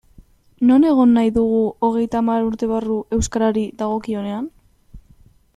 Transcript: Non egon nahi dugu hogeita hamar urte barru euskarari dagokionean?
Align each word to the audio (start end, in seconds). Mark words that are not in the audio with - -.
Non 0.69 0.87
egon 0.91 1.13
nahi 1.17 1.33
dugu 1.35 1.59
hogeita 1.87 2.21
hamar 2.23 2.47
urte 2.49 2.71
barru 2.73 2.97
euskarari 3.19 3.67
dagokionean? 3.83 4.53